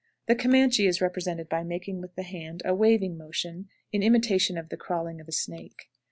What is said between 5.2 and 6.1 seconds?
of a snake.